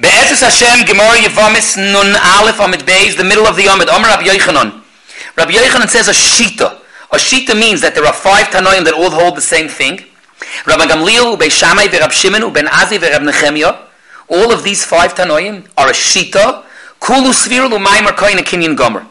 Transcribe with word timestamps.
Be'ezus 0.00 0.42
Hashem, 0.42 0.86
Gemara 0.86 1.18
Yevamis, 1.18 1.76
Nun 1.76 2.14
Aleph 2.38 2.60
Amid 2.60 2.86
Beis, 2.86 3.16
the 3.16 3.24
middle 3.24 3.48
of 3.48 3.56
the 3.56 3.66
Amid, 3.66 3.88
Omer 3.88 4.06
Rabbi 4.06 4.26
Yochanan. 4.26 4.80
Rabbi 5.36 5.50
Yochanan 5.50 5.88
says 5.88 6.06
a 6.06 6.12
Shita. 6.12 6.78
A 7.10 7.16
Shita 7.16 7.58
means 7.58 7.80
that 7.80 7.96
there 7.96 8.06
are 8.06 8.12
five 8.12 8.46
Tanoim 8.46 8.84
that 8.84 8.94
all 8.94 9.10
hold 9.10 9.36
the 9.36 9.40
same 9.40 9.66
thing. 9.66 10.04
Rabbi 10.66 10.86
Gamliel, 10.86 11.36
Ubei 11.36 11.50
Shammai, 11.50 11.88
Verab 11.88 12.12
Shimon, 12.12 12.42
Uben 12.42 12.66
Azi, 12.66 12.96
Verab 12.96 13.28
Nechemia. 13.28 13.76
All 14.28 14.52
of 14.52 14.62
these 14.62 14.84
five 14.84 15.16
Tanoim 15.16 15.66
are 15.76 15.88
a 15.88 15.92
Shita. 15.92 16.62
Kulu 17.00 17.32
Svirul, 17.34 17.76
Umaymer, 17.76 18.14
Koyin, 18.14 18.38
Kinyan, 18.38 18.76
Gomer. 18.76 19.04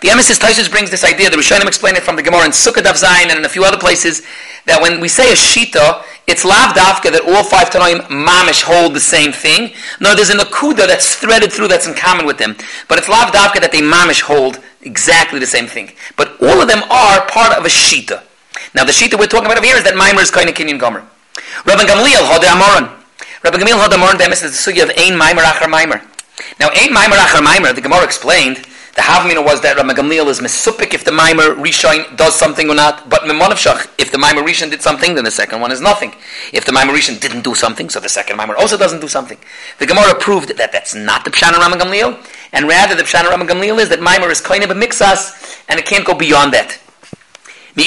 The 0.00 0.08
Emesis 0.08 0.38
Taisus 0.38 0.70
brings 0.70 0.92
this 0.92 1.02
idea, 1.02 1.30
the 1.30 1.36
Rishonim 1.36 1.66
explain 1.66 1.96
it 1.96 2.04
from 2.04 2.14
the 2.14 2.22
Gemara 2.22 2.44
in 2.44 2.52
Sukkot 2.52 2.88
of 2.88 2.94
Zayin 2.94 3.30
and 3.30 3.40
in 3.40 3.44
a 3.44 3.48
few 3.48 3.64
other 3.64 3.78
places, 3.78 4.22
that 4.66 4.80
when 4.80 5.00
we 5.00 5.08
say 5.08 5.32
a 5.32 5.34
Shita, 5.34 6.04
it's 6.28 6.44
lav 6.44 6.76
dafka 6.76 7.10
that 7.10 7.24
all 7.26 7.42
five 7.42 7.70
Tanoim 7.70 8.04
mamish 8.12 8.62
hold 8.62 8.94
the 8.94 9.00
same 9.00 9.32
thing. 9.32 9.72
No, 9.98 10.14
there's 10.14 10.30
an 10.30 10.38
akuda 10.38 10.86
that's 10.86 11.16
threaded 11.16 11.50
through 11.50 11.68
that's 11.68 11.86
in 11.86 11.94
common 11.94 12.26
with 12.26 12.36
them. 12.36 12.54
But 12.86 12.98
it's 12.98 13.08
lav 13.08 13.32
dafka 13.32 13.60
that 13.60 13.72
they 13.72 13.80
mamish 13.80 14.20
hold 14.20 14.60
exactly 14.82 15.40
the 15.40 15.46
same 15.48 15.66
thing. 15.66 15.92
But 16.16 16.36
all 16.40 16.60
of 16.60 16.68
them 16.68 16.84
are 16.90 17.26
part 17.26 17.56
of 17.56 17.64
a 17.64 17.72
shita. 17.72 18.22
Now 18.74 18.84
the 18.84 18.92
shita 18.92 19.18
we're 19.18 19.26
talking 19.26 19.46
about 19.46 19.56
over 19.56 19.66
here 19.66 19.76
is 19.76 19.84
that 19.84 19.94
Maimer 19.94 20.20
is 20.20 20.30
kind 20.30 20.48
of 20.48 20.54
Kenyan 20.54 20.78
Gomer. 20.78 21.00
Rabbi 21.64 21.84
Gamliel 21.88 22.28
Hode 22.28 22.44
Amoran. 22.44 22.92
Rabbi 23.42 23.56
Gamliel 23.56 23.80
Hode 23.80 23.96
Amoran, 23.96 24.18
the 24.18 24.28
sugi 24.52 24.82
of 24.82 24.90
Ein 25.00 25.16
Maimer 25.16 25.42
Achar 25.42 25.70
Maimer. 25.72 26.04
Now 26.60 26.68
Ein 26.70 26.92
Maimer 26.92 27.16
Achar 27.16 27.40
Maimer, 27.40 27.74
the 27.74 27.80
Gemara 27.80 28.04
explained, 28.04 28.67
the 28.98 29.04
Havmina 29.04 29.44
was 29.44 29.60
that 29.60 29.76
Rama 29.76 29.94
Gamliel 29.94 30.26
is 30.26 30.40
Mesupik 30.40 30.92
if 30.92 31.04
the 31.04 31.12
Maimer 31.12 31.54
Rishon 31.54 32.16
does 32.16 32.34
something 32.34 32.68
or 32.68 32.74
not, 32.74 33.08
but 33.08 33.20
Memonav 33.22 33.54
if 33.96 34.10
the 34.10 34.18
Maimer 34.18 34.42
Rishon 34.44 34.72
did 34.72 34.82
something, 34.82 35.14
then 35.14 35.22
the 35.22 35.30
second 35.30 35.60
one 35.60 35.70
is 35.70 35.80
nothing. 35.80 36.12
If 36.52 36.64
the 36.64 36.72
Maimer 36.72 36.92
Rishon 36.98 37.20
didn't 37.20 37.42
do 37.42 37.54
something, 37.54 37.88
so 37.90 38.00
the 38.00 38.08
second 38.08 38.38
Maimer 38.40 38.56
also 38.56 38.76
doesn't 38.76 38.98
do 38.98 39.06
something. 39.06 39.38
The 39.78 39.86
Gemara 39.86 40.16
proved 40.16 40.56
that 40.56 40.72
that's 40.72 40.96
not 40.96 41.24
the 41.24 41.30
Pshan 41.30 41.52
Rama 41.52 41.76
Gamliel, 41.76 42.18
and 42.52 42.66
rather 42.66 42.96
the 42.96 43.04
Pshan 43.04 43.22
Rama 43.22 43.44
Gamliel 43.44 43.78
is 43.78 43.88
that 43.90 44.00
Maimer 44.00 44.32
is 44.32 44.40
a 44.40 44.74
mixas, 44.74 45.62
and 45.68 45.78
it 45.78 45.86
can't 45.86 46.04
go 46.04 46.14
beyond 46.14 46.52
that. 46.54 46.76
But 47.76 47.84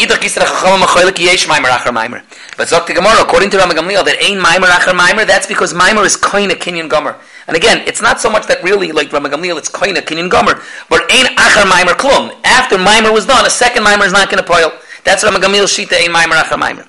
Zok 2.72 2.88
the 2.88 2.94
Gemara, 2.94 3.22
according 3.22 3.50
to 3.50 3.58
Rama 3.58 3.74
Gamliel, 3.74 4.06
that 4.06 4.16
ain't 4.24 4.40
Maimer 4.40 4.70
Acher 4.72 4.98
Maimer, 4.98 5.28
that's 5.28 5.46
because 5.46 5.74
Maimer 5.74 6.06
is 6.06 6.16
of 6.16 6.22
Kenyan 6.22 6.88
Gomer. 6.88 7.18
And 7.52 7.58
again, 7.58 7.84
it's 7.86 8.02
not 8.02 8.22
so 8.22 8.30
much 8.30 8.48
that 8.48 8.64
really, 8.64 8.94
like 8.94 9.12
Rama 9.12 9.28
Gamliel, 9.28 9.58
it's 9.58 9.68
kind 9.68 9.98
of 9.98 10.06
Kinyan 10.06 10.30
Gomer, 10.30 10.64
but 10.88 11.04
ain't 11.12 11.28
Acher 11.36 11.68
Maimer 11.68 12.00
Klum. 12.00 12.32
After 12.46 12.78
Maimer 12.78 13.12
was 13.12 13.26
done, 13.26 13.46
a 13.46 13.50
second 13.50 13.84
Maimer 13.84 14.06
is 14.06 14.14
not 14.14 14.32
going 14.32 14.42
to 14.42 14.48
poil. 14.48 14.72
That's 15.04 15.22
Rama 15.22 15.38
Gamliel 15.38 15.68
Shita, 15.68 16.00
ain't 16.00 16.16
Maimer 16.16 16.40
Acher 16.40 16.56
Maimer. 16.56 16.88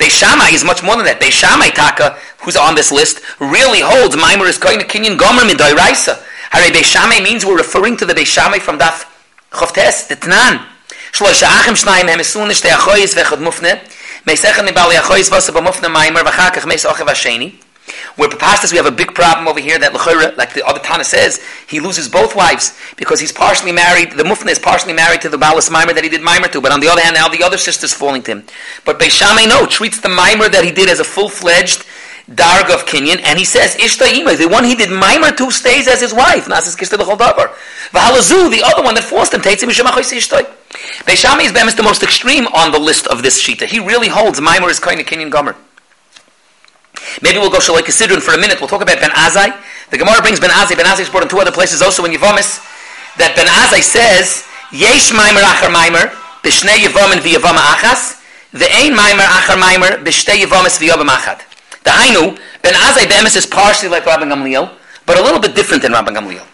Beishamai 0.00 0.54
is 0.54 0.64
much 0.64 0.82
more 0.82 0.96
than 0.96 1.04
that. 1.04 1.20
Beishamai 1.20 1.74
Taka, 1.74 2.16
who's 2.40 2.56
on 2.56 2.74
this 2.74 2.90
list, 2.90 3.20
really 3.38 3.80
holds 3.84 4.16
Maimer 4.16 4.48
is 4.48 4.56
kind 4.56 4.80
of 4.80 4.88
Kinyan 4.88 5.18
Gomer 5.18 5.42
midai 5.42 5.76
Raisa. 5.76 6.24
Hare 6.52 6.72
Beishamai 6.72 7.22
means 7.22 7.44
we're 7.44 7.58
referring 7.58 7.98
to 7.98 8.06
the 8.06 8.14
Beishamai 8.14 8.60
from 8.60 8.78
Daf 8.78 9.04
Chavtes, 9.50 10.08
the 10.08 10.16
Tnan. 10.16 10.64
Shloisha 11.12 11.52
Achim 11.60 11.74
Shnayim 11.74 12.08
Hem 12.08 12.20
Esun 12.20 12.48
Shtei 12.48 12.70
Achoyis 12.70 13.14
Vechad 13.14 13.44
Mufne 13.44 13.76
Meisechan 14.24 14.66
Nibali 14.66 14.96
Achoyis 14.96 15.28
Vasa 15.28 15.52
B'Mufne 15.52 15.92
Maimer 15.92 16.22
V'chakach 16.22 16.66
Meis 16.66 16.86
Ochev 16.86 17.06
Hasheni 17.08 17.67
where 18.16 18.28
Papastas, 18.28 18.70
we 18.70 18.76
have 18.76 18.86
a 18.86 18.90
big 18.90 19.14
problem 19.14 19.48
over 19.48 19.60
here 19.60 19.78
that 19.78 19.92
Lechora, 19.92 20.36
like 20.36 20.54
the 20.54 20.66
other 20.66 20.80
Tana 20.80 21.04
says, 21.04 21.40
he 21.66 21.80
loses 21.80 22.08
both 22.08 22.34
wives 22.34 22.78
because 22.96 23.20
he's 23.20 23.32
partially 23.32 23.72
married, 23.72 24.12
the 24.12 24.24
Mufna 24.24 24.50
is 24.50 24.58
partially 24.58 24.92
married 24.92 25.20
to 25.22 25.28
the 25.28 25.38
Balas 25.38 25.70
Mimer 25.70 25.92
that 25.92 26.04
he 26.04 26.10
did 26.10 26.22
Mimer 26.22 26.48
to, 26.48 26.60
but 26.60 26.72
on 26.72 26.80
the 26.80 26.88
other 26.88 27.02
hand, 27.02 27.14
now 27.14 27.28
the 27.28 27.42
other 27.42 27.58
sister's 27.58 27.92
falling 27.92 28.22
to 28.22 28.32
him. 28.32 28.44
But 28.84 28.98
Beishamay, 28.98 29.48
no, 29.48 29.66
treats 29.66 30.00
the 30.00 30.08
Mimer 30.08 30.48
that 30.48 30.64
he 30.64 30.70
did 30.70 30.88
as 30.88 31.00
a 31.00 31.04
full-fledged 31.04 31.84
Darg 32.34 32.70
of 32.70 32.84
Kenyan, 32.84 33.22
and 33.24 33.38
he 33.38 33.44
says, 33.44 33.74
Ishta 33.76 34.36
the 34.36 34.48
one 34.48 34.64
he 34.64 34.74
did 34.74 34.90
Mimer 34.90 35.32
to 35.32 35.50
stays 35.50 35.88
as 35.88 36.02
his 36.02 36.12
wife. 36.12 36.44
Nasis 36.44 36.76
Kishta. 36.76 36.98
Vahalazu, 36.98 38.50
the 38.50 38.62
other 38.62 38.82
one 38.82 38.94
that 38.94 39.04
forced 39.04 39.32
him, 39.32 39.40
takes 39.40 39.62
him 39.62 39.70
Mishamachoy 39.70 40.04
Ishtoi. 40.04 40.44
Beishamay 41.04 41.46
is 41.46 41.74
the 41.74 41.82
most 41.82 42.02
extreme 42.02 42.46
on 42.48 42.70
the 42.70 42.78
list 42.78 43.06
of 43.06 43.22
this 43.22 43.42
Shita. 43.42 43.64
He 43.64 43.80
really 43.80 44.08
holds 44.08 44.42
Mimer 44.42 44.68
is 44.68 44.78
kind 44.78 45.00
of 45.00 45.06
Kenyan 45.06 45.30
Gomer. 45.30 45.56
Maybe 47.22 47.38
we'll 47.38 47.50
go 47.50 47.58
Shalai 47.58 47.82
Sidron 47.88 48.20
for 48.20 48.34
a 48.34 48.38
minute. 48.38 48.60
We'll 48.60 48.68
talk 48.68 48.82
about 48.82 49.00
Ben 49.00 49.10
Azai. 49.10 49.54
The 49.90 49.98
Gemara 49.98 50.20
brings 50.20 50.40
Ben 50.40 50.50
Azai. 50.50 50.76
Ben 50.76 50.86
Azai 50.86 51.00
is 51.00 51.10
brought 51.10 51.22
in 51.22 51.28
two 51.28 51.38
other 51.38 51.52
places 51.52 51.82
also 51.82 52.04
in 52.04 52.12
Yevomis. 52.12 52.60
That 53.16 53.34
Ben 53.34 53.46
Azai 53.46 53.82
says, 53.82 54.44
Yesh 54.70 55.10
Maimer 55.10 55.40
Achar 55.40 55.72
Maimer, 55.72 56.12
Bishnei 56.44 56.84
Yevomin 56.84 57.24
V'Yevoma 57.24 57.64
Achas, 57.74 58.20
Ve'ein 58.52 58.94
Maimer 58.94 59.24
Achar 59.24 59.56
Maimer, 59.56 60.04
Bishtei 60.04 60.44
Yevomis 60.44 60.78
V'Yobam 60.78 61.08
Achad. 61.08 61.40
The 61.84 61.90
Hainu, 61.90 62.38
Ben 62.62 62.74
Azai 62.74 63.08
Be'emes 63.08 63.36
is 63.36 63.46
partially 63.46 63.88
like 63.88 64.04
Rabbi 64.06 64.24
Gamliel, 64.24 64.70
but 65.06 65.18
a 65.18 65.22
little 65.22 65.40
bit 65.40 65.54
different 65.54 65.82
than 65.82 65.92
Rabbi 65.92 66.12
Gamliel. 66.12 66.46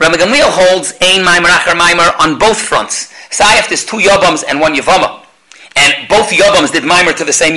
Rabbi 0.00 0.16
Gamliel 0.16 0.50
holds 0.50 0.92
Ein 1.00 1.24
Maimer 1.24 1.48
Achar 1.48 1.78
Maimer 1.78 2.18
on 2.18 2.38
both 2.38 2.58
fronts. 2.58 3.12
Sayef, 3.30 3.68
there's 3.68 3.84
two 3.84 3.98
Yobams 3.98 4.44
and 4.48 4.60
one 4.60 4.74
Yevoma. 4.74 5.24
And 5.76 6.08
both 6.08 6.30
Yobams 6.30 6.72
did 6.72 6.82
Maimer 6.82 7.16
to 7.16 7.24
the 7.24 7.32
same 7.32 7.54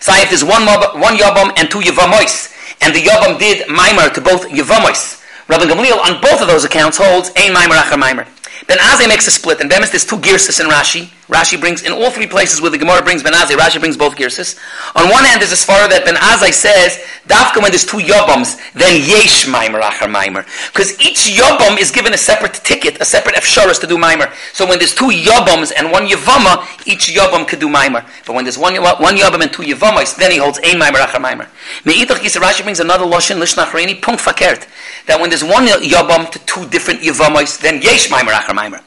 Sayef 0.00 0.32
is 0.32 0.44
one, 0.44 0.64
one 0.66 1.16
Yabam 1.16 1.52
and 1.56 1.70
two 1.70 1.80
Yavamois. 1.80 2.54
And 2.80 2.94
the 2.94 3.00
Yabam 3.00 3.38
did 3.38 3.66
Maimar 3.68 4.12
to 4.14 4.20
both 4.20 4.48
Yavamois. 4.48 5.22
Rabbi 5.48 5.64
Gamliel 5.64 5.98
on 5.98 6.20
both 6.20 6.40
of 6.40 6.46
those 6.46 6.64
accounts 6.64 6.98
holds 6.98 7.30
Ein 7.36 7.54
Maimar 7.54 7.76
Achar 7.76 7.98
Maimar. 8.00 8.26
Ben 8.66 8.78
Azai 8.78 9.08
makes 9.08 9.26
a 9.26 9.30
split, 9.30 9.60
and 9.60 9.70
Bemis 9.70 9.90
there's 9.90 10.04
two 10.04 10.16
Girsis 10.16 10.60
in 10.60 10.68
Rashi. 10.68 11.10
Rashi 11.28 11.60
brings, 11.60 11.82
in 11.82 11.92
all 11.92 12.10
three 12.10 12.26
places 12.26 12.60
where 12.60 12.70
the 12.70 12.78
Gemara 12.78 13.02
brings 13.02 13.22
Ben 13.22 13.34
Azai, 13.34 13.56
Rashi 13.56 13.78
brings 13.78 13.98
both 13.98 14.16
Girsis. 14.16 14.58
On 14.96 15.10
one 15.10 15.24
hand, 15.24 15.42
there's 15.42 15.52
a 15.52 15.60
svara 15.60 15.88
that 15.90 16.04
Ben 16.06 16.16
Azai 16.16 16.52
says, 16.52 16.98
Dafka 17.28 17.60
when 17.60 17.70
there's 17.70 17.84
two 17.84 17.98
Yobams, 17.98 18.56
then 18.72 18.96
Yesh 18.96 19.44
Maimer 19.44 19.82
Achar 19.82 20.08
Maimer. 20.08 20.48
Because 20.72 20.98
each 20.98 21.28
Yobam 21.28 21.78
is 21.78 21.90
given 21.90 22.14
a 22.14 22.16
separate 22.16 22.54
ticket, 22.54 22.98
a 23.02 23.04
separate 23.04 23.34
Efsharas 23.36 23.78
to 23.80 23.86
do 23.86 23.98
Maimer. 23.98 24.32
So 24.54 24.66
when 24.66 24.78
there's 24.78 24.94
two 24.94 25.10
Yobams 25.10 25.70
and 25.76 25.92
one 25.92 26.06
Yavama, 26.06 26.64
each 26.86 27.12
Yobam 27.12 27.46
could 27.46 27.60
do 27.60 27.68
Maimer. 27.68 28.08
But 28.26 28.34
when 28.34 28.44
there's 28.44 28.56
one, 28.56 28.74
one 28.76 29.16
Yobam 29.16 29.42
and 29.42 29.52
two 29.52 29.64
Yavamas, 29.64 30.16
then 30.16 30.30
he 30.30 30.38
holds 30.38 30.58
Ein 30.64 30.80
Maimer 30.80 31.04
Achar 31.04 31.20
Maimer. 31.20 31.46
Me'itach 31.84 32.24
Yisra 32.24 32.40
Rashi 32.40 32.62
brings 32.62 32.80
another 32.80 33.04
Lashon, 33.04 33.36
Lishnachreni, 33.36 34.00
Punkt 34.00 34.22
Fakert. 34.22 34.66
That 35.04 35.20
when 35.20 35.28
there's 35.28 35.44
one 35.44 35.66
Yobam 35.66 36.30
to 36.30 36.38
two 36.46 36.66
different 36.70 37.00
Yavamas, 37.00 37.60
then 37.60 37.82
Yesh 37.82 38.08
Maimer 38.08 38.32
Achar 38.32 38.56
Maimer. 38.56 38.80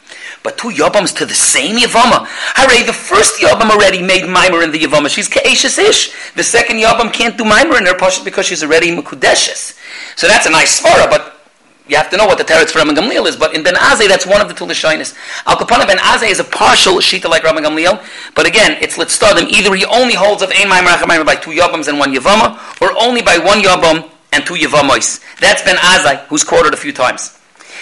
But 0.43 0.57
two 0.57 0.69
Yavams 0.69 1.15
to 1.17 1.25
the 1.25 1.33
same 1.33 1.77
Yavama. 1.77 2.25
Hooray, 2.55 2.83
the 2.85 2.93
first 2.93 3.39
Yavam 3.39 3.69
already 3.69 4.01
made 4.01 4.25
Mimer 4.25 4.63
in 4.63 4.71
the 4.71 4.79
Yavama. 4.79 5.09
She's 5.09 5.29
Ke'eshes 5.29 5.77
Ish. 5.77 6.33
The 6.33 6.43
second 6.43 6.77
Yavam 6.77 7.13
can't 7.13 7.37
do 7.37 7.43
Mimer 7.43 7.77
in 7.77 7.85
her 7.85 7.97
Pasha 7.97 8.23
because 8.23 8.45
she's 8.45 8.63
already 8.63 8.95
Mekudeshes. 8.95 9.77
So 10.15 10.27
that's 10.27 10.45
a 10.45 10.49
nice 10.49 10.81
svara, 10.81 11.09
but 11.09 11.41
you 11.87 11.97
have 11.97 12.09
to 12.09 12.17
know 12.17 12.25
what 12.25 12.37
the 12.37 12.43
teretz 12.45 12.71
for 12.71 12.79
Rabban 12.79 12.95
Gamliel 12.95 13.27
is. 13.27 13.35
But 13.35 13.53
in 13.53 13.63
Ben 13.63 13.73
Azay, 13.75 14.07
that's 14.07 14.25
one 14.25 14.39
of 14.39 14.47
the 14.47 14.53
two 14.53 14.65
Lashonis. 14.65 15.13
Al 15.45 15.57
Kapana 15.57 15.85
Ben 15.85 15.97
Azay 15.97 16.29
is 16.29 16.39
a 16.39 16.43
partial 16.43 16.95
Shita 16.95 17.27
like 17.29 17.43
Rabban 17.43 17.65
Gamliel. 17.65 18.01
But 18.33 18.45
again, 18.45 18.77
it's 18.81 18.97
let's 18.97 19.13
start 19.13 19.35
them. 19.35 19.47
Either 19.49 19.75
he 19.75 19.83
only 19.85 20.13
holds 20.13 20.41
of 20.41 20.51
Ein 20.51 20.69
Mimer 20.69 20.91
Achar 20.91 21.25
by 21.25 21.35
two 21.35 21.51
Yavams 21.51 21.87
and 21.87 21.99
one 21.99 22.13
Yavama, 22.13 22.57
or 22.81 22.93
only 22.97 23.21
by 23.21 23.37
one 23.37 23.61
Yavam 23.61 24.09
and 24.31 24.45
two 24.45 24.53
Yavamois. 24.53 25.21
That's 25.39 25.63
Ben 25.63 25.75
Azai, 25.75 26.25
who's 26.27 26.43
quoted 26.43 26.73
a 26.73 26.77
few 26.77 26.93
times. 26.93 27.37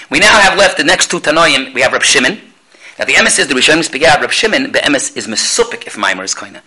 We 0.09 0.19
now 0.19 0.39
have 0.39 0.57
left 0.57 0.77
the 0.77 0.83
next 0.83 1.11
two 1.11 1.19
Tanoim. 1.19 1.73
We 1.73 1.81
have 1.81 1.93
Reb 1.93 2.01
Shimon. 2.01 2.39
Now 2.97 3.05
the 3.05 3.13
emes 3.13 3.37
is 3.37 3.47
the 3.47 3.53
Rishonim 3.53 3.83
speak 3.83 4.03
out. 4.03 4.21
Reb 4.21 4.31
Shimon 4.31 4.71
the 4.71 4.79
emes 4.79 5.15
is 5.15 5.27
mesupik 5.27 5.85
if 5.85 5.97
Maimer 5.97 6.23
is 6.23 6.33
koina, 6.33 6.61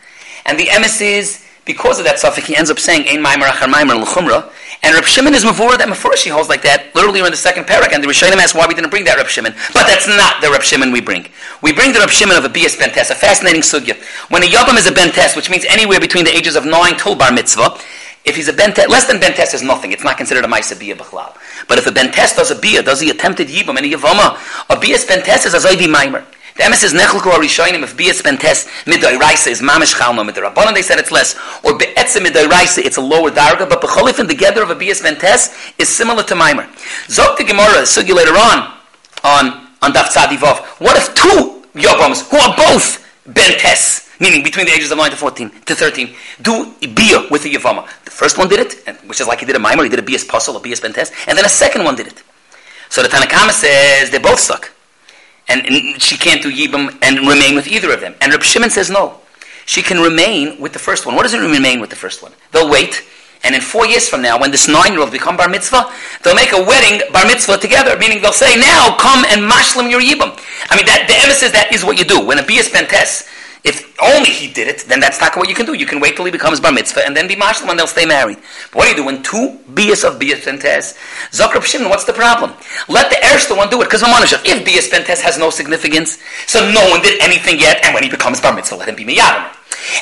and 0.47 0.58
the 0.58 0.66
emes 0.66 1.00
is 1.03 1.44
because 1.64 1.98
of 1.98 2.04
that 2.04 2.19
suffix 2.19 2.47
he 2.47 2.56
ends 2.56 2.70
up 2.70 2.78
saying 2.78 3.03
ein 3.08 3.22
Maimer 3.22 3.47
achar 3.48 3.66
Maimer 3.72 4.00
l'chumra. 4.00 4.48
And 4.84 4.94
Reb 4.94 5.04
Shimon 5.04 5.34
is 5.34 5.44
mavur 5.44 5.76
that 5.78 5.88
Mefurish 5.88 6.22
he 6.22 6.30
holds 6.30 6.48
like 6.48 6.62
that 6.62 6.94
literally 6.94 7.20
in 7.20 7.30
the 7.30 7.36
second 7.36 7.64
parak. 7.64 7.92
And 7.92 8.03
the 8.03 8.08
Rishonim 8.08 8.36
ask 8.36 8.54
why 8.54 8.66
we 8.66 8.75
didn't 8.75 8.91
bring 8.91 9.04
that 9.04 9.16
Reb 9.16 9.26
Shimon, 9.26 9.54
but 9.74 9.86
that's 9.86 10.06
not 10.06 10.41
the 10.41 10.50
Reb 10.50 10.62
Shimon 10.62 10.92
we 10.92 11.00
bring. 11.00 11.26
We 11.62 11.72
bring 11.72 11.92
the 11.92 11.98
Reb 11.98 12.10
Shimon 12.10 12.36
of 12.36 12.44
a 12.44 12.48
bias 12.48 12.76
bentes, 12.76 13.10
a 13.10 13.14
fascinating 13.14 13.62
sugya. 13.62 14.00
When 14.30 14.44
a 14.44 14.47
yabam 14.47 14.78
is 14.78 14.86
a 14.86 14.92
bentes, 14.92 15.36
which 15.36 15.50
means 15.50 15.64
anywhere 15.69 15.98
between 15.98 16.24
the 16.24 16.34
ages 16.34 16.54
of 16.54 16.64
nine 16.64 16.97
till 16.97 17.16
bar 17.16 17.32
mitzvah. 17.32 17.76
If 18.25 18.37
he's 18.37 18.49
a 18.49 18.53
bentes, 18.53 18.88
less 18.88 19.06
than 19.06 19.19
bentes 19.19 19.53
is 19.53 19.62
nothing. 19.62 19.93
It's 19.93 20.05
not 20.05 20.16
considered 20.16 20.45
a 20.45 20.48
ma'isa 20.48 20.78
bia 20.78 20.95
b'chlal. 20.95 21.36
But 21.66 21.78
if 21.78 21.86
a 21.86 21.91
bentes 21.91 22.36
does 22.36 22.51
a 22.51 22.54
bia, 22.54 22.83
does 22.83 23.01
he 23.01 23.10
attempted 23.10 23.48
yibam 23.48 23.77
and 23.77 23.86
a 23.86 23.97
yavama, 23.97 24.39
a 24.71 24.78
bias 24.78 25.04
bentes 25.04 25.45
is 25.47 25.54
a 25.54 25.59
zoidi 25.59 25.92
maimer. 25.92 26.24
The 26.54 26.65
emes 26.65 26.84
is 26.84 26.92
nechelko 26.92 27.33
arishonim 27.33 27.83
if 27.83 27.97
bias 27.97 28.21
bentes 28.22 28.69
midai 28.84 29.19
raisa 29.19 29.48
is 29.48 29.63
mamish 29.63 29.95
chalma 29.95 30.30
rabbanon 30.30 30.74
they 30.74 30.83
said 30.83 30.98
it's 30.98 31.10
less 31.10 31.34
or 31.65 31.78
be'etze 31.78 32.19
midai 32.21 32.47
raisa 32.47 32.84
it's 32.84 32.98
a 32.98 33.01
lower 33.01 33.30
darga 33.30 33.66
but 33.66 33.80
b'cholifin 33.80 34.28
the 34.28 34.34
gather 34.34 34.63
of 34.63 34.69
a 34.69 34.74
bias 34.74 35.01
bentes 35.01 35.74
is 35.78 35.89
similar 35.89 36.22
to 36.22 36.34
maimer. 36.34 36.66
Zok 37.07 37.39
the 37.39 37.45
Gemara 37.45 37.83
sugi 37.83 38.15
later 38.15 38.33
on 38.33 38.71
on 39.24 39.66
on 39.80 39.92
daf 39.92 40.09
tzadivov. 40.09 40.59
What 40.78 40.97
if 40.97 41.15
two 41.15 41.65
yobams 41.74 42.28
who 42.28 42.36
are 42.36 42.54
both 42.54 43.03
bentes 43.27 44.02
meaning 44.22 44.42
between 44.45 44.66
the 44.66 44.72
ages 44.72 44.92
of 44.92 44.98
9 44.98 45.10
to 45.10 45.16
14 45.16 45.51
to 45.66 45.74
13, 45.74 46.15
do 46.41 46.72
bia 46.80 47.27
with 47.28 47.42
the 47.42 47.53
Yavama. 47.53 47.84
The 48.04 48.10
first 48.13 48.39
one 48.39 48.48
did 48.48 48.60
it, 48.60 48.72
which 49.09 49.21
is 49.21 49.27
like 49.27 49.41
he 49.41 49.47
did 49.47 49.57
a 49.57 49.59
mimer, 49.59 49.83
he 49.83 49.91
did 49.91 49.98
a 49.98 50.03
bias 50.03 50.24
puzzle, 50.24 50.57
a 50.57 50.60
bias 50.60 50.80
bentes, 50.80 51.10
and 51.27 51.36
then 51.36 51.45
a 51.45 51.48
second 51.48 51.83
one 51.83 51.97
did 51.97 52.07
it. 52.07 52.22
So 52.89 53.03
the 53.03 53.09
Tanakama 53.09 53.51
says 53.51 54.10
they 54.10 54.19
both 54.19 54.39
suck. 54.39 54.71
And, 55.48 55.66
and 55.66 56.01
she 56.01 56.16
can't 56.16 56.41
do 56.41 56.53
Yibam 56.53 56.97
and 57.03 57.27
remain 57.27 57.57
with 57.57 57.66
either 57.66 57.92
of 57.92 58.01
them. 58.01 58.15
And 58.21 58.33
Reb 58.33 58.42
Shimon 58.42 58.71
says 58.71 58.91
no. 58.91 59.19
She 59.66 59.83
can 59.83 59.98
remain 59.98 60.60
with 60.60 60.72
the 60.72 60.78
first 60.78 61.04
one. 61.04 61.16
What 61.16 61.24
does 61.24 61.34
it 61.34 61.39
remain 61.39 61.80
with 61.80 61.91
the 61.91 61.97
first 61.97 62.22
one? 62.22 62.33
They'll 62.53 62.71
wait, 62.71 63.03
And 63.45 63.57
in 63.57 63.60
four 63.60 63.86
years 63.86 64.09
from 64.09 64.22
now, 64.22 64.39
when 64.39 64.53
this 64.53 64.69
nine-year-old 64.69 65.10
become 65.10 65.36
bar 65.36 65.48
mitzvah, 65.48 65.91
they'll 66.22 66.34
make 66.34 66.53
a 66.53 66.63
wedding 66.63 67.03
bar 67.13 67.27
mitzvah 67.27 67.59
together, 67.59 67.98
meaning 67.98 68.22
they'll 68.22 68.33
say, 68.33 68.54
now 68.54 68.97
come 68.97 69.24
and 69.27 69.51
mashlim 69.51 69.91
your 69.91 70.01
yibam. 70.01 70.30
I 70.71 70.77
mean, 70.77 70.86
that, 70.86 71.07
the 71.09 71.16
emphasis 71.16 71.51
that 71.51 71.72
is 71.74 71.84
what 71.84 71.98
you 71.98 72.04
do. 72.04 72.24
When 72.24 72.39
a 72.39 72.47
bias 72.47 72.69
pentes, 72.69 73.27
if 73.64 73.94
only 74.03 74.30
he 74.30 74.53
did 74.53 74.66
it, 74.66 74.84
then 74.88 74.98
that's 74.98 75.20
not 75.20 75.36
what 75.36 75.48
you 75.48 75.54
can 75.54 75.66
do. 75.66 75.74
You 75.74 75.86
can 75.86 76.00
wait 76.00 76.16
till 76.16 76.24
he 76.24 76.32
becomes 76.32 76.59
bar 76.59 76.72
mitzvah 76.72 77.06
and 77.06 77.16
then 77.16 77.28
be 77.28 77.36
mashlim 77.36 77.70
and 77.70 77.78
they'll 77.78 77.86
stay 77.86 78.04
married. 78.04 78.38
But 78.72 78.76
what 78.76 78.84
do 78.84 78.91
you 78.91 78.97
do 78.97 79.04
when 79.04 79.22
two 79.22 79.60
bias 79.68 80.03
of 80.03 80.18
bias 80.18 80.44
pentes? 80.44 80.98
Zakrab 81.30 81.62
Shimon, 81.62 81.88
what's 81.88 82.04
the 82.04 82.12
problem? 82.12 82.53
Let 82.88 83.10
the 83.10 83.16
erste 83.22 83.56
one 83.56 83.70
do 83.70 83.80
it. 83.80 83.84
Because 83.84 84.03
if 84.03 84.64
bias 84.64 84.88
pentes 84.88 85.20
has 85.20 85.38
no 85.38 85.50
significance, 85.50 86.18
so 86.47 86.68
no 86.72 86.91
one 86.91 87.03
did 87.03 87.20
anything 87.20 87.60
yet, 87.60 87.84
and 87.84 87.94
when 87.94 88.03
he 88.03 88.10
becomes 88.10 88.41
bar 88.41 88.53
mitzvah, 88.53 88.76
let 88.76 88.88
him 88.88 88.97
be 88.97 89.04
miyadim. 89.04 89.54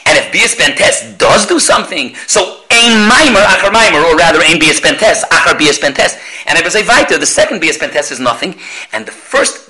And 0.07 0.17
if 0.17 0.33
bias 0.33 0.55
pentes 0.55 1.17
does 1.19 1.47
do 1.47 1.61
something, 1.61 2.15
so 2.27 2.65
ein 2.71 3.09
mimer 3.09 3.41
achar 3.41 3.73
mimer, 3.73 4.01
or 4.01 4.17
rather 4.17 4.41
ein 4.41 4.59
bias 4.59 4.81
pentes 4.81 5.23
achar 5.25 5.59
bias 5.59 5.79
pentes. 5.79 6.19
And 6.47 6.59
if 6.59 6.65
I 6.65 6.69
say 6.69 6.87
weiter, 6.87 7.19
the 7.19 7.27
second 7.27 7.61
bias 7.61 7.77
pentes 7.77 8.11
is 8.11 8.21
nothing, 8.21 8.57
and 8.93 9.05
the 9.05 9.13
first 9.13 9.70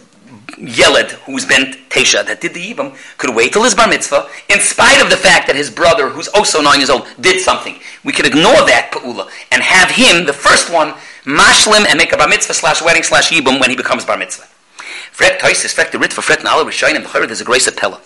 Yeled, 0.61 1.13
who's 1.25 1.47
been 1.47 1.73
Tesha, 1.89 2.25
that 2.27 2.41
did 2.41 2.53
the 2.53 2.61
Yibam, 2.61 2.95
could 3.17 3.35
wait 3.35 3.53
till 3.53 3.65
his 3.65 3.75
bar 3.75 3.89
mitzvah, 3.89 4.29
in 4.51 4.61
spite 4.61 5.01
of 5.01 5.09
the 5.09 5.17
fact 5.17 5.47
that 5.47 5.57
his 5.57 5.71
brother, 5.71 6.11
who's 6.11 6.29
also 6.29 6.61
nine 6.61 6.81
years 6.81 6.91
old, 6.91 7.07
did 7.21 7.41
something. 7.41 7.79
We 8.05 8.13
could 8.13 8.27
ignore 8.27 8.61
that 8.69 8.91
Pa'ula 8.93 9.31
and 9.51 9.63
have 9.63 9.91
him, 9.91 10.27
the 10.27 10.35
first 10.35 10.71
one, 10.71 10.93
mashlim 11.25 11.87
and 11.89 11.97
make 11.97 12.13
a 12.13 12.17
bar 12.17 12.29
mitzvah 12.29 12.55
slash 12.55 12.83
wedding 12.83 13.03
slash 13.03 13.31
Yibam 13.31 13.59
when 13.59 13.71
he 13.71 13.77
becomes 13.77 14.05
bar 14.05 14.19
mitzvah. 14.19 14.45
Fret 15.13 15.41
Toisis, 15.41 15.73
Fret 15.73 15.93
the 15.93 15.99
Rit 15.99 16.13
for 16.13 16.23
Fret 16.23 16.41
Rishonim, 16.41 17.03
the 17.03 17.27
there's 17.27 17.41
a 17.41 17.45
grace 17.45 17.67
of 17.67 17.77
Pella. 17.77 18.01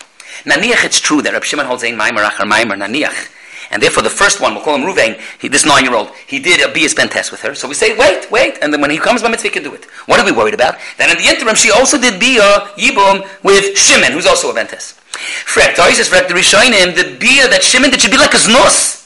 Naniach, 0.45 0.85
it's 0.85 1.01
true 1.01 1.23
that 1.23 1.33
Rab 1.33 1.45
Shimon 1.45 1.67
holds 1.67 1.83
ein 1.83 1.97
Maimer 1.97 2.25
Achar 2.29 2.49
Maimer, 2.49 2.77
Naniach. 2.77 3.31
And 3.71 3.83
therefore, 3.83 4.03
the 4.03 4.11
first 4.11 4.41
one, 4.41 4.55
we'll 4.55 4.65
call 4.65 4.77
him 4.77 4.83
Ruvain, 4.83 5.21
this 5.41 5.65
nine 5.65 5.85
year 5.85 5.95
old, 5.95 6.11
he 6.27 6.39
did 6.39 6.61
a 6.61 6.73
Bias 6.73 6.95
Ben 6.95 7.09
test 7.09 7.31
with 7.31 7.41
her. 7.43 7.55
So 7.55 7.69
we 7.69 7.75
say, 7.75 7.97
wait, 7.97 8.31
wait. 8.31 8.59
And 8.63 8.73
then 8.73 8.81
when 8.81 8.91
he 8.91 8.99
comes 8.99 9.23
by 9.23 9.29
mitzvah, 9.29 9.49
he 9.49 9.53
can 9.53 9.63
do 9.63 9.75
it. 9.75 9.85
What 10.07 10.21
are 10.21 10.27
we 10.27 10.33
worried 10.33 10.55
about? 10.55 10.77
Then 10.99 11.11
in 11.11 11.19
the 11.19 11.29
interim, 11.29 11.55
she 11.55 11.71
also 11.71 11.99
did 11.99 12.21
Bia 12.21 12.43
uh, 12.43 12.69
Yibum 12.77 13.27
with 13.43 13.77
Shimon, 13.77 14.13
who's 14.13 14.27
also 14.27 14.51
a 14.51 14.55
Ben 14.55 14.67
test. 14.67 15.01
Fred, 15.15 15.77
says, 15.77 16.09
Fred, 16.09 16.29
the 16.29 16.35
Rishonim, 16.35 16.95
the 16.95 17.17
Bia 17.19 17.45
uh, 17.45 17.49
that 17.49 17.63
Shimon 17.63 17.91
did 17.91 18.01
should 18.01 18.11
be 18.11 18.19
like 18.19 18.35
a 18.35 18.39
Znus. 18.39 19.05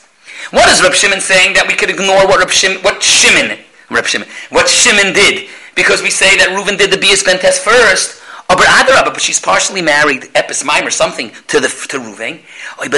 What 0.50 0.68
is 0.70 0.82
Reb 0.82 0.94
Shimon 0.94 1.20
saying 1.20 1.54
that 1.54 1.68
we 1.68 1.74
could 1.74 1.90
ignore 1.90 2.26
what 2.26 2.38
Reb 2.40 2.48
Shimon, 2.48 2.82
what 2.82 3.02
Shimon, 3.02 3.58
Reb 3.90 4.06
Shimon, 4.06 4.28
what 4.48 4.68
Shimon 4.68 5.12
did? 5.12 5.48
Because 5.76 6.02
we 6.02 6.10
say 6.10 6.36
that 6.38 6.48
Reuven 6.56 6.78
did 6.78 6.90
the 6.90 6.96
Bias 6.96 7.22
Ben 7.22 7.38
test 7.38 7.62
first. 7.62 8.22
Oh, 8.50 8.56
but 8.56 8.66
Adarabah, 8.66 9.12
but 9.12 9.20
she's 9.20 9.38
partially 9.38 9.82
married, 9.82 10.22
Epis 10.34 10.64
Mime 10.64 10.86
or 10.86 10.90
something, 10.90 11.30
to 11.48 11.60
the 11.60 11.68
to 11.68 11.98
Ruvain. 11.98 12.40
Oh, 12.78 12.88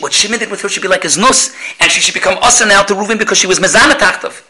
what 0.00 0.12
Shimon 0.12 0.38
did 0.38 0.50
with 0.50 0.60
her 0.60 0.68
should 0.68 0.82
be 0.82 0.88
like 0.88 1.02
his 1.02 1.16
nus, 1.16 1.56
and 1.80 1.90
she 1.90 2.00
should 2.00 2.14
become 2.14 2.36
usher 2.42 2.66
now 2.66 2.82
to 2.82 2.94
Ruvain 2.94 3.18
because 3.18 3.38
she 3.38 3.46
was 3.46 3.58
mezana 3.58 3.92
tachtov. 3.92 4.44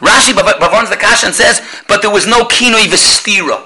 Rashi 0.00 0.34
bavarns 0.34 0.90
the 0.90 0.96
kasha 0.96 1.26
and 1.26 1.34
says, 1.34 1.62
but 1.88 2.02
there 2.02 2.10
was 2.10 2.26
no 2.26 2.44
kinoi 2.44 2.86
vestira. 2.86 3.62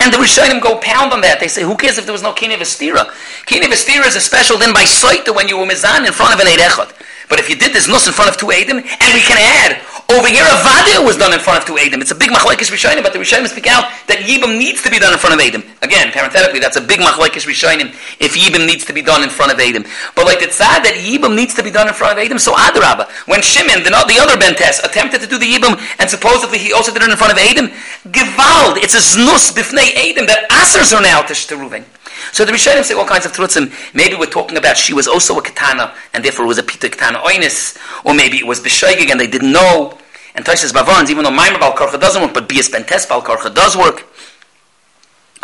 And 0.00 0.12
the 0.12 0.18
Rishonim 0.18 0.60
go 0.60 0.78
pound 0.80 1.12
on 1.12 1.20
that. 1.20 1.40
They 1.40 1.48
say, 1.48 1.62
who 1.62 1.76
cares 1.76 1.98
if 1.98 2.04
there 2.06 2.12
was 2.12 2.22
no 2.22 2.32
kinoi 2.32 2.56
vestira? 2.56 3.06
Kinoi 3.46 3.68
vestira 3.68 4.06
is 4.06 4.16
a 4.16 4.20
special 4.20 4.58
then 4.58 4.72
by 4.72 4.82
Saita 4.82 5.34
when 5.34 5.46
you 5.46 5.58
were 5.58 5.66
mezan 5.66 6.06
in 6.06 6.12
front 6.12 6.34
of 6.34 6.40
an 6.40 6.48
Eid 6.48 6.58
Echad. 6.58 6.90
But 7.28 7.38
if 7.38 7.48
you 7.48 7.56
did 7.56 7.72
this 7.72 7.86
nus 7.86 8.06
in 8.06 8.12
front 8.12 8.30
of 8.30 8.36
two 8.36 8.46
Eidim, 8.46 8.80
and 8.82 9.10
we 9.14 9.20
can 9.20 9.38
add, 9.38 9.80
over 10.10 10.28
here 10.28 10.44
a 10.44 10.64
was 11.04 11.16
done 11.16 11.32
in 11.32 11.38
front 11.38 11.60
of 11.60 11.64
two 11.68 11.76
Eidim. 11.76 12.00
It's 12.00 12.10
a 12.10 12.14
big 12.14 12.30
machlekes 12.30 12.72
Rishonim, 12.72 13.02
but 13.02 13.12
the 13.12 13.18
Rishonim 13.18 13.46
speak 13.46 13.66
out 13.66 13.92
that 14.08 14.24
Yibam 14.24 14.58
needs 14.58 14.82
to 14.82 14.90
be 14.90 14.98
done 14.98 15.12
in 15.12 15.18
front 15.18 15.36
of 15.36 15.40
Eidim. 15.40 15.62
Again, 15.82 16.10
parenthetically, 16.10 16.58
that's 16.60 16.76
a 16.76 16.80
big 16.80 17.00
machlekes 17.00 17.44
Rishonim 17.44 17.92
if 18.18 18.34
Yibam 18.34 18.66
needs 18.66 18.84
to 18.86 18.92
be 18.92 19.02
done 19.02 19.22
in 19.22 19.28
front 19.28 19.52
of 19.52 19.58
Eidim. 19.58 19.86
But 20.16 20.24
like 20.24 20.40
it's 20.40 20.56
sad 20.56 20.84
that 20.84 20.96
Yibam 20.96 21.36
needs 21.36 21.54
to 21.54 21.62
be 21.62 21.70
done 21.70 21.88
in 21.88 21.94
front 21.94 22.18
of 22.18 22.24
Eidim, 22.24 22.40
so 22.40 22.54
Adarabah, 22.54 23.10
when 23.28 23.42
Shimon, 23.42 23.84
the, 23.84 23.90
the 24.08 24.18
other 24.18 24.36
Bentes, 24.40 24.82
attempted 24.82 25.20
to 25.20 25.28
do 25.28 25.38
the 25.38 25.46
Yibam, 25.46 25.76
and 26.00 26.08
supposedly 26.08 26.58
he 26.58 26.72
also 26.72 26.92
did 26.92 27.02
it 27.02 27.10
in 27.10 27.16
front 27.16 27.32
of 27.32 27.38
Eidim, 27.38 27.68
Gewald, 28.10 28.80
it's 28.80 28.94
a 28.94 29.02
znus 29.04 29.52
bifnei 29.52 29.92
Eidim 29.94 30.26
that 30.26 30.48
Asers 30.50 30.96
are 30.96 31.02
now 31.02 31.22
to 31.22 31.34
Ruvain. 31.34 31.84
So 32.32 32.44
the 32.44 32.52
Rishonim 32.52 32.82
say 32.82 32.94
all 32.94 33.06
kinds 33.06 33.26
of 33.26 33.32
trutzim. 33.32 33.72
Maybe 33.94 34.16
we're 34.16 34.26
talking 34.26 34.56
about 34.56 34.76
she 34.76 34.94
was 34.94 35.06
also 35.06 35.38
a 35.38 35.42
katana, 35.42 35.94
and 36.12 36.24
therefore 36.24 36.44
it 36.44 36.48
was 36.48 36.58
a 36.58 36.62
pita 36.62 36.88
katana 36.88 37.18
oinis, 37.18 37.76
or 38.04 38.14
maybe 38.14 38.38
it 38.38 38.46
was 38.46 38.60
b'shoigig 38.60 39.10
and 39.10 39.20
they 39.20 39.26
didn't 39.26 39.52
know. 39.52 39.98
And 40.34 40.44
Toshis 40.44 40.72
Bavarns, 40.72 41.10
even 41.10 41.24
though 41.24 41.30
Maimer 41.30 41.58
Balkarcha 41.58 42.00
doesn't 42.00 42.20
work, 42.20 42.34
but 42.34 42.48
Bias 42.48 42.68
Bentes 42.68 43.06
Balkarcha 43.06 43.54
does 43.54 43.76
work. 43.76 44.04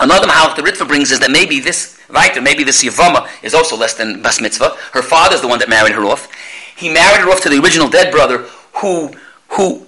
Another 0.01 0.27
halach 0.27 0.57
the 0.57 0.63
Ritva 0.63 0.89
brings 0.89 1.11
is 1.13 1.21
that 1.21 1.31
maybe 1.31 1.61
this 1.61 2.01
Vaiter, 2.09 2.43
maybe 2.43 2.65
this 2.65 2.83
Yavama 2.83 3.29
is 3.43 3.55
also 3.55 3.77
less 3.77 3.95
than 3.95 4.23
Bas 4.23 4.41
Mitzvah. 4.41 4.75
Her 4.93 5.03
father's 5.03 5.43
the 5.43 5.49
one 5.49 5.59
that 5.59 5.69
married 5.69 5.93
her 5.93 6.05
off. 6.05 6.29
He 6.75 6.89
married 6.93 7.21
her 7.21 7.31
off 7.31 7.43
to 7.43 7.49
the 7.49 7.61
original 7.63 7.89
dead 7.89 8.11
brother 8.11 8.47
who, 8.77 9.13
who 9.49 9.87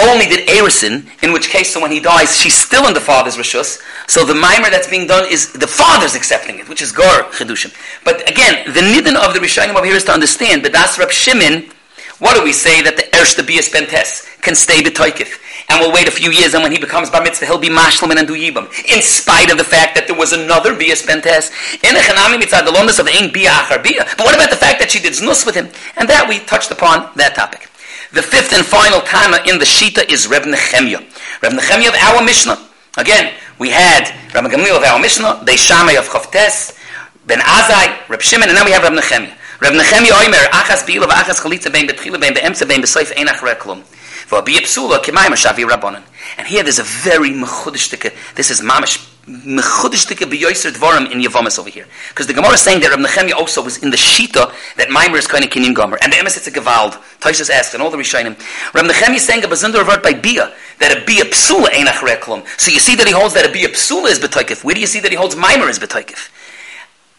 only 0.00 0.26
did 0.26 0.48
Erison, 0.48 1.06
in 1.22 1.32
which 1.32 1.48
case, 1.48 1.72
so 1.72 1.80
when 1.80 1.92
he 1.92 2.00
dies, 2.00 2.36
she's 2.36 2.54
still 2.54 2.88
in 2.88 2.94
the 2.94 3.00
father's 3.00 3.36
rishus. 3.36 3.80
So 4.08 4.24
the 4.24 4.34
mimer 4.34 4.70
that's 4.70 4.88
being 4.88 5.06
done 5.06 5.30
is 5.30 5.52
the 5.52 5.66
father's 5.66 6.14
accepting 6.14 6.58
it, 6.58 6.68
which 6.68 6.82
is 6.82 6.92
gar 6.92 7.24
chedushim. 7.30 7.72
But 8.04 8.28
again, 8.28 8.64
the 8.66 8.80
nidin 8.80 9.16
of 9.16 9.34
the 9.34 9.40
rishonim 9.40 9.74
over 9.74 9.86
here 9.86 9.94
is 9.94 10.04
to 10.04 10.12
understand. 10.12 10.62
But 10.62 10.72
that's 10.72 10.98
Rab 10.98 11.10
Shimon. 11.10 11.70
What 12.18 12.36
do 12.36 12.44
we 12.44 12.52
say 12.52 12.82
that 12.82 12.96
the 12.96 13.02
erste 13.16 13.46
bias 13.46 13.68
bentes 13.70 14.26
can 14.40 14.54
stay 14.54 14.82
betoikif? 14.82 15.40
And 15.68 15.80
we'll 15.80 15.92
wait 15.92 16.06
a 16.06 16.10
few 16.10 16.30
years, 16.30 16.54
and 16.54 16.62
when 16.62 16.72
he 16.72 16.78
becomes 16.78 17.08
bar 17.10 17.22
mitzvah, 17.22 17.46
he'll 17.46 17.58
be 17.58 17.70
mashlim 17.70 18.14
and 18.16 18.26
do 18.26 18.34
yibam. 18.34 18.66
In 18.90 19.00
spite 19.00 19.50
of 19.50 19.58
the 19.58 19.64
fact 19.64 19.94
that 19.94 20.06
there 20.06 20.16
was 20.16 20.32
another 20.32 20.74
bias 20.74 21.02
bentes 21.02 21.50
in 21.82 21.96
a 21.96 22.00
chanami 22.00 22.40
mitzad 22.40 22.64
the 22.64 22.72
lomas 22.72 22.98
of 22.98 23.08
ein 23.08 23.32
bia 23.32 23.50
achar 23.50 23.82
bia. 23.82 24.04
But 24.16 24.26
what 24.26 24.34
about 24.34 24.50
the 24.50 24.56
fact 24.56 24.80
that 24.80 24.90
she 24.90 25.00
did 25.00 25.12
znus 25.12 25.46
with 25.46 25.54
him? 25.54 25.68
And 25.96 26.08
that 26.08 26.28
we 26.28 26.40
touched 26.40 26.70
upon 26.70 27.10
that 27.16 27.34
topic. 27.34 27.70
The 28.14 28.22
fifth 28.22 28.52
and 28.52 28.64
final 28.64 29.00
Tana 29.00 29.38
in 29.44 29.58
the 29.58 29.64
Shita 29.64 30.08
is 30.08 30.28
Reb 30.28 30.44
Nechemya. 30.44 31.02
Reb 31.42 31.52
Nechemya 31.52 31.88
of 31.88 31.94
our 31.96 32.22
Mishnah. 32.22 32.56
Again, 32.96 33.34
we 33.58 33.70
had 33.70 34.06
Reb 34.32 34.44
Gamliel 34.44 34.76
of 34.76 34.84
our 34.84 35.00
Mishnah, 35.00 35.42
Beishamay 35.44 35.98
of 35.98 36.06
Chavtes, 36.06 36.78
Ben 37.26 37.40
Azai, 37.40 38.08
Reb 38.08 38.22
Shimon, 38.22 38.48
and 38.48 38.54
now 38.54 38.64
we 38.64 38.70
have 38.70 38.84
Reb 38.84 38.92
Nechemya. 38.92 39.34
Reb 39.58 39.72
Nechemya 39.72 40.12
Oimer, 40.12 40.46
Achas 40.54 40.86
Bi'ila 40.86 41.08
Achas 41.08 41.42
Chalitza 41.42 41.72
bein 41.72 41.88
betchila 41.88 42.20
bein 42.20 42.34
be'emtza 42.34 42.68
bein 42.68 42.80
be'seif 42.80 43.10
ein 43.18 43.26
achrei 43.26 43.58
klum. 43.58 43.82
V'abiya 44.30 44.60
psula 44.62 45.02
k'mayim 45.02 45.34
shavi 45.34 45.68
rabbanon. 45.68 46.04
And 46.38 46.46
here 46.46 46.62
there's 46.62 46.78
a 46.78 46.84
very 46.84 47.30
mechudishtike, 47.30 48.14
this 48.34 48.50
is 48.50 48.60
mamish 48.60 49.10
mechudishtike 49.26 50.30
b'yoyser 50.30 50.70
dvorim 50.72 51.10
in 51.10 51.20
Yavamas 51.20 51.58
over 51.58 51.70
here. 51.70 51.86
Because 52.10 52.26
the 52.26 52.34
Gemara 52.34 52.52
is 52.52 52.60
saying 52.60 52.80
that 52.80 52.90
Reb 52.90 53.00
Nechemya 53.00 53.32
also 53.32 53.62
was 53.62 53.82
in 53.82 53.90
the 53.90 53.96
Shita 53.96 54.52
that 54.76 54.88
Maimer 54.88 55.16
is 55.16 55.26
kind 55.26 55.44
of 55.44 55.50
kinyan 55.50 55.74
gomer. 55.74 55.98
And 56.02 56.12
the 56.12 56.16
emes 56.16 56.36
it's 56.36 56.46
a 56.46 56.50
gewald. 56.50 56.92
Toshas 57.20 57.50
asks, 57.50 57.74
and 57.74 57.82
all 57.82 57.90
the 57.90 57.96
Rishonim. 57.96 58.36
Reb 58.74 58.84
Nechemya 58.84 59.16
is 59.16 59.26
saying 59.26 59.44
a 59.44 59.48
bazunder 59.48 59.86
word 59.86 60.02
by 60.02 60.12
Bia, 60.12 60.52
that 60.78 60.96
a 60.96 61.04
Bia 61.04 61.24
psula 61.24 61.68
ein 61.72 61.86
achreklum. 61.86 62.46
So 62.60 62.70
you 62.70 62.80
see 62.80 62.94
that 62.96 63.06
he 63.06 63.12
holds 63.12 63.34
that 63.34 63.48
a 63.48 63.52
Bia 63.52 63.68
psula 63.68 64.10
is 64.10 64.18
betoikif. 64.18 64.64
Where 64.64 64.74
do 64.74 64.80
you 64.80 64.86
see 64.86 65.00
that 65.00 65.10
he 65.10 65.16
holds 65.16 65.34
Maimer 65.34 65.68
is 65.68 65.78
betoikif? 65.78 66.30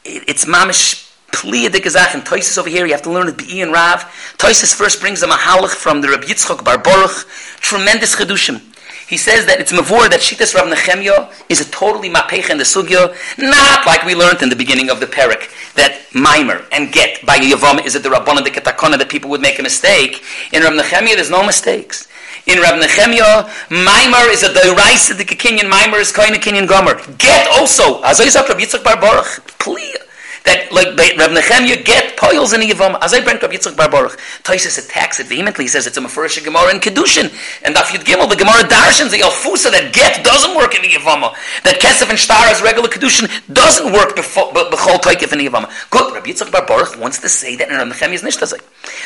It's 0.04 0.46
mamish 0.46 1.06
Pliya 1.32 1.72
de 1.72 1.80
Gezach 1.80 2.14
and 2.14 2.24
Toises 2.24 2.58
over 2.58 2.70
here, 2.70 2.86
you 2.86 2.94
have 2.94 3.02
to 3.02 3.12
learn 3.12 3.28
it 3.28 3.38
Be'i 3.38 3.62
and 3.62 3.74
Rav. 3.74 4.04
Toises 4.38 4.74
first 4.74 5.02
brings 5.02 5.22
a 5.22 5.28
mahalach 5.28 5.70
from 5.70 6.02
the 6.02 6.08
Rabbi 6.08 6.28
Yitzchok 6.28 6.64
Bar 6.64 6.78
Baruch, 6.78 7.28
tremendous 7.60 8.16
chedushim. 8.16 8.62
He 9.08 9.18
says 9.18 9.46
that 9.46 9.60
it's 9.60 9.72
mavur 9.72 10.10
that 10.10 10.20
Shitas 10.20 10.56
Rav 10.56 10.66
Nechemya 10.66 11.32
is 11.48 11.62
a 11.62 11.70
totally 11.70 12.10
mapech 12.10 12.50
in 12.50 12.58
the 12.58 12.64
sugya, 12.64 13.14
not 13.38 13.86
like 13.86 14.04
we 14.04 14.16
learned 14.16 14.42
in 14.42 14.50
the 14.50 14.56
beginning 14.56 14.90
of 14.90 15.00
the 15.00 15.06
parak, 15.06 15.46
that 15.76 16.02
mimer 16.14 16.66
and 16.72 16.92
get 16.92 17.24
by 17.26 17.38
Yavam 17.38 17.86
is 17.86 17.96
it 17.96 18.02
the 18.02 18.10
Rabbanah 18.10 18.44
the 18.44 18.50
Ketakona 18.50 18.98
that 18.98 19.10
people 19.10 19.30
would 19.30 19.42
make 19.42 19.60
a 19.60 19.64
mistake. 19.64 20.24
In 20.52 20.64
Rav 20.64 20.74
Nechemya, 20.74 21.16
there's 21.16 21.30
no 21.30 21.46
mistakes. 21.46 22.08
In 22.48 22.60
Rav 22.60 22.82
Nechemya, 22.82 23.46
mimer 23.70 24.30
is 24.32 24.42
a 24.42 24.50
deraisa 24.50 25.16
the 25.16 25.24
Kenyan 25.24 25.70
mimer 25.70 25.98
is 25.98 26.12
koine 26.12 26.36
Kenyan 26.36 26.68
gomer. 26.68 26.96
Get 27.18 27.48
also, 27.52 28.02
said, 28.02 28.48
Rabbi 28.48 28.62
Yitzchak 28.62 28.84
Bar 28.84 29.00
Baruch, 29.00 29.46
please 29.60 30.05
that 30.46 30.72
like 30.72 30.96
Reb 31.18 31.32
Nechemya 31.32 31.84
get 31.84 32.18
poils 32.18 32.54
in 32.54 32.62
Yivam. 32.62 32.98
As 33.02 33.14
I 33.14 33.22
bring 33.22 33.38
up 33.38 33.52
Yitzchak 33.52 33.76
Bar 33.76 33.90
Baruch, 33.90 34.18
Taisus 34.44 34.78
attacks 34.78 35.20
it 35.20 35.28
vehemently. 35.28 35.66
He 35.66 35.68
says 35.68 35.88
it's 35.88 35.98
a 35.98 36.02
Mefurish 36.02 36.44
Gemara 36.44 36.74
in 36.74 36.80
Kedushin. 36.80 37.34
And 37.64 37.76
Daf 37.76 37.90
Yud 37.94 38.06
Gimel, 38.06 38.30
the 38.30 38.36
Gemara 38.36 38.64
Darshans, 38.64 39.12
the 39.12 39.20
Alfusa, 39.20 39.72
that 39.72 39.94
get 39.94 40.24
doesn't 40.24 40.56
work 40.56 40.76
in 40.76 40.82
the 40.82 40.90
Yivama. 40.90 41.34
That 41.64 41.82
Kesef 41.82 42.10
and 42.10 42.20
Shtar 42.20 42.46
as 42.48 42.62
regular 42.62 42.88
Kedushin 42.88 43.28
doesn't 43.52 43.92
work 43.92 44.16
b'chol 44.16 45.02
Taikif 45.02 45.34
in 45.34 45.40
the 45.40 45.48
Yivama. 45.48 45.70
Good, 45.90 46.14
Reb 46.14 46.24
Yitzchak 46.24 46.52
Bar 46.52 46.66
Baruch 46.66 46.98
wants 47.00 47.20
to 47.20 47.30
say 47.30 47.56
that 47.56 47.70
in 47.70 47.76
Reb 47.76 47.88
Nechemya's 47.90 48.22
Nishtazai. 48.22 48.62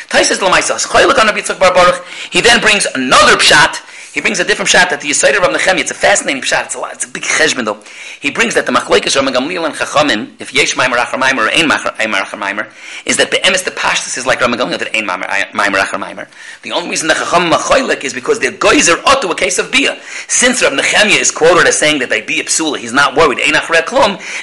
Taisus 0.07 0.39
Lamaisa, 0.39 0.75
Choylek 0.85 1.17
on 1.19 1.27
Reb 1.27 1.35
Yitzchak 1.35 1.59
Bar 1.59 1.73
Baruch, 1.73 2.05
he 2.31 2.41
then 2.41 2.59
brings 2.61 2.85
another 2.95 3.37
pshat, 3.37 3.79
He 4.13 4.21
brings 4.21 4.39
a 4.39 4.43
different 4.43 4.69
shot 4.69 4.89
that 4.89 5.01
the 5.01 5.09
Yisrael 5.09 5.37
Rav 5.37 5.53
Nechemia, 5.53 5.81
it's 5.81 5.91
a 5.91 5.93
fascinating 5.93 6.41
shot, 6.41 6.65
it's 6.65 6.75
a 6.75 6.79
lot, 6.79 6.93
it's 6.93 7.05
a 7.05 7.07
big 7.07 7.21
cheshbon 7.21 7.65
though. 7.65 7.77
He 8.19 8.31
brings 8.31 8.55
that 8.55 8.65
the 8.65 8.71
Machlekes 8.71 9.15
Rav 9.15 9.25
Gamliel 9.29 9.65
and 9.65 9.75
Chachamim, 9.75 10.33
if 10.41 10.51
Yesh 10.51 10.73
Maimer 10.73 10.97
Achar 10.97 11.21
or 11.37 11.49
Ein 11.53 11.69
Maimer 11.69 12.25
Achar 12.25 12.71
is 13.05 13.17
that 13.17 13.29
the 13.29 13.37
emes 13.37 13.63
the 13.63 13.71
Pashtus 13.71 14.17
is 14.17 14.25
like 14.25 14.41
Rav 14.41 14.49
Gamliel 14.49 14.79
that 14.79 14.95
Ein 14.95 15.05
Maimer 15.05 15.77
Achar 15.77 16.01
Maimer. 16.01 16.27
The 16.63 16.71
only 16.71 16.89
reason 16.89 17.07
the 17.07 17.13
Chachamim 17.13 17.51
Machoylek 17.51 18.03
is 18.03 18.15
because 18.15 18.39
they're 18.39 18.51
goyzer 18.51 18.97
to 19.21 19.27
a 19.29 19.35
case 19.35 19.59
of 19.59 19.71
Bia. 19.71 19.99
Since 20.27 20.63
Rav 20.63 20.73
Nechemia 20.73 21.19
is 21.21 21.29
quoted 21.29 21.67
as 21.67 21.77
saying 21.77 21.99
that 21.99 22.09
they 22.09 22.21
be 22.21 22.41
psula, 22.41 22.77
he's 22.77 22.93
not 22.93 23.15
worried, 23.15 23.37
Ein 23.45 23.53
Achar 23.53 23.77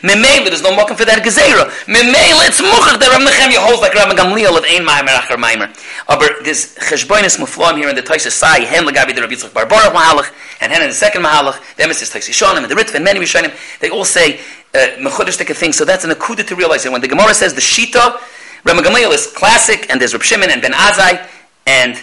Memele, 0.06 0.46
there's 0.46 0.62
no 0.62 0.70
mokum 0.70 0.96
for 0.96 1.04
that 1.04 1.25
Gezerah. 1.25 1.66
Memele, 1.90 2.46
it's 2.46 2.62
Muchach 2.62 3.00
that 3.02 3.11
Rav 3.11 3.20
Nechemia 3.26 3.58
holds 3.58 3.82
like 3.82 3.94
Rav 3.94 4.14
Gamliel 4.14 4.56
of 4.56 4.64
Ein 4.64 4.87
Maimer 4.87 5.18
Achar 5.18 5.37
Maimer. 5.37 5.66
Aber 6.08 6.26
here 6.46 7.88
in 7.88 7.96
the 7.96 8.02
Taisa 8.02 8.30
Sai, 8.30 8.61
Hen 8.61 8.87
Lagabi 8.87 9.14
the 9.14 9.23
Rabbi 9.23 9.35
Yitzchak 9.35 9.56
Bar 9.57 9.67
Baruch 9.67 9.95
Mahalach, 9.95 10.33
and 10.61 10.71
then 10.71 10.83
in 10.83 10.89
the 10.89 10.95
second 10.95 11.23
Mahalach, 11.23 11.59
the 11.77 11.85
Emesis 11.85 12.13
Taisi 12.13 12.33
Shonim, 12.33 12.63
and 12.63 12.71
the 12.71 12.75
Ritva, 12.75 12.97
and 12.97 13.05
many 13.05 13.19
Rishonim, 13.21 13.53
they 13.81 13.89
all 13.89 14.05
say 14.05 14.39
uh, 14.75 14.79
Mechudish 15.01 15.39
take 15.39 15.49
a 15.49 15.55
thing. 15.55 15.73
So 15.73 15.87
that's 15.87 16.05
an 16.05 16.11
akuda 16.11 16.47
to 16.47 16.55
realize 16.55 16.85
that 16.85 16.93
when 16.93 17.01
the 17.01 17.09
Gemara 17.09 17.33
says 17.33 17.55
the 17.55 17.63
Shita, 17.63 18.21
Rama 18.65 18.83
Gamaliel 18.83 19.13
is 19.13 19.27
classic, 19.29 19.89
and 19.89 19.99
there's 19.99 20.13
Reb 20.13 20.23
Shimon 20.23 20.51
and 20.51 20.61
Ben 20.61 20.73
Azai, 20.73 21.27
and 21.67 21.97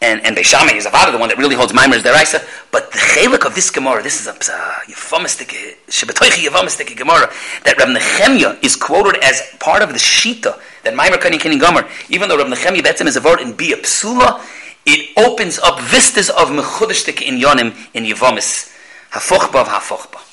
and 0.00 0.24
and 0.24 0.36
Beishamai 0.36 0.76
is 0.76 0.86
Avada, 0.86 1.12
the 1.12 1.18
one 1.18 1.28
that 1.28 1.38
really 1.38 1.56
holds 1.56 1.72
Maimer 1.72 1.94
is 1.94 2.02
Deraisa. 2.02 2.44
But 2.70 2.90
the 2.92 2.98
chelik 2.98 3.46
of 3.46 3.54
this 3.54 3.70
Gemara, 3.70 4.02
this 4.02 4.20
is 4.20 4.26
a 4.26 4.32
Yevamistik, 4.32 5.76
Shabbatoichi 5.88 6.46
Yevamistik 6.48 6.96
Gemara, 6.96 7.30
that 7.64 7.78
Rab 7.78 7.88
Nechemia 7.88 8.62
is 8.64 8.76
quoted 8.76 9.22
as 9.22 9.42
part 9.60 9.82
of 9.82 9.90
the 9.90 9.98
Shita, 9.98 10.58
that 10.84 10.94
Maimer 10.94 11.16
Kani 11.16 11.40
Kini 11.40 11.58
Gomer, 11.58 11.88
even 12.08 12.28
though 12.28 12.38
Rab 12.38 12.46
Nechemia 12.46 12.80
Betzim 12.80 13.06
is 13.06 13.16
a 13.16 13.20
word 13.20 13.40
in 13.40 13.52
Bia 13.54 13.76
Psula, 13.76 14.40
it 14.86 15.10
opens 15.16 15.58
up 15.58 15.80
vistas 15.80 16.30
of 16.30 16.50
Mechudishtik 16.50 17.22
in 17.22 17.38
Yonim 17.38 17.74
in 17.94 18.04
Yevamis. 18.04 18.72
Hafochba 19.10 19.64
of. 19.64 20.23